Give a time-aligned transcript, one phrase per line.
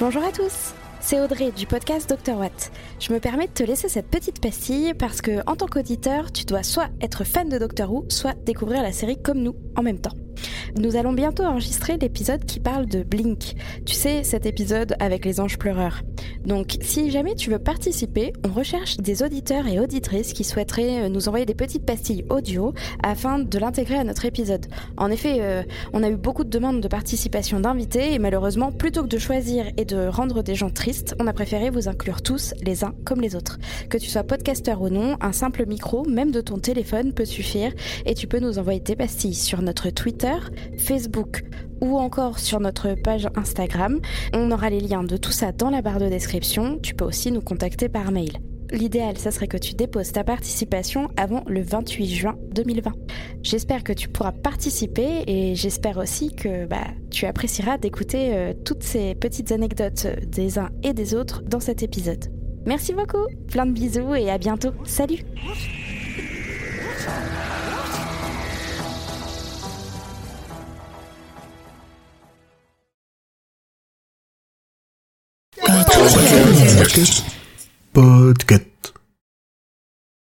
[0.00, 2.72] Bonjour à tous c'est Audrey du podcast Dr Watt.
[2.98, 6.46] Je me permets de te laisser cette petite pastille parce que en tant qu'auditeur, tu
[6.46, 9.98] dois soit être fan de Doctor Who, soit découvrir la série comme nous en même
[9.98, 10.16] temps.
[10.78, 13.54] Nous allons bientôt enregistrer l'épisode qui parle de Blink.
[13.84, 16.00] Tu sais, cet épisode avec les anges pleureurs.
[16.44, 21.08] Donc, si jamais tu veux participer, on recherche des auditeurs et auditrices qui souhaiteraient euh,
[21.08, 24.66] nous envoyer des petites pastilles audio afin de l'intégrer à notre épisode.
[24.96, 25.62] En effet, euh,
[25.92, 29.66] on a eu beaucoup de demandes de participation d'invités et malheureusement, plutôt que de choisir
[29.76, 33.20] et de rendre des gens tristes, on a préféré vous inclure tous, les uns comme
[33.20, 33.58] les autres.
[33.88, 37.72] Que tu sois podcasteur ou non, un simple micro, même de ton téléphone, peut suffire
[38.04, 40.36] et tu peux nous envoyer tes pastilles sur notre Twitter,
[40.78, 41.44] Facebook
[41.80, 44.00] ou encore sur notre page Instagram.
[44.32, 46.78] On aura les liens de tout ça dans la barre de description.
[46.82, 48.32] Tu peux aussi nous contacter par mail.
[48.70, 52.92] L'idéal, ça serait que tu déposes ta participation avant le 28 juin 2020.
[53.42, 58.82] J'espère que tu pourras participer et j'espère aussi que bah, tu apprécieras d'écouter euh, toutes
[58.82, 62.32] ces petites anecdotes des uns et des autres dans cet épisode.
[62.66, 64.72] Merci beaucoup, plein de bisous et à bientôt.
[64.84, 65.24] Salut
[76.04, 77.24] Podcast.
[77.94, 78.73] Podcast.